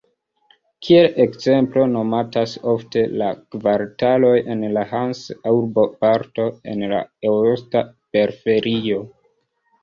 Kiel 0.85 1.09
ekzemplo 1.25 1.83
nomatas 1.89 2.55
ofte 2.71 3.03
la 3.23 3.27
kvartaloj 3.55 4.31
en 4.55 4.65
la 4.79 4.87
Hanse-urboparto 4.95 6.49
en 6.73 6.83
la 6.95 7.03
eosta 7.31 7.85
periferio. 8.19 9.05